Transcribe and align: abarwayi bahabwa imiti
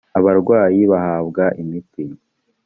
abarwayi 0.17 0.81
bahabwa 0.91 1.43
imiti 1.61 2.03